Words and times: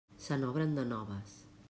Se 0.27 0.37
n'obren 0.43 0.73
de 0.79 0.87
noves. 0.95 1.37